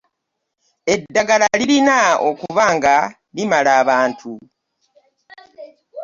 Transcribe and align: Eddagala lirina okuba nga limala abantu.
Eddagala 0.93 1.45
lirina 1.59 1.97
okuba 2.29 2.65
nga 2.75 2.95
limala 3.35 3.71
abantu. 3.81 4.31